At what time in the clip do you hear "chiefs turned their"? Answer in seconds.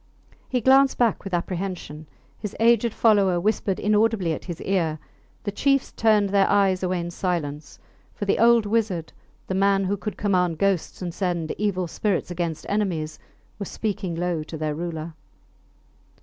5.51-6.49